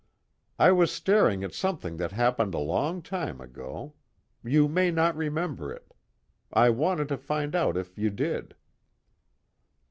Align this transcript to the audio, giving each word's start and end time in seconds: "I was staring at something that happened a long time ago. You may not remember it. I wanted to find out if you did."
"I 0.57 0.71
was 0.71 0.91
staring 0.91 1.43
at 1.43 1.53
something 1.53 1.97
that 1.97 2.11
happened 2.11 2.55
a 2.55 2.57
long 2.57 3.03
time 3.03 3.39
ago. 3.39 3.93
You 4.43 4.67
may 4.67 4.89
not 4.89 5.15
remember 5.15 5.71
it. 5.71 5.93
I 6.51 6.71
wanted 6.71 7.07
to 7.09 7.17
find 7.17 7.53
out 7.55 7.77
if 7.77 7.95
you 7.99 8.09
did." 8.09 8.55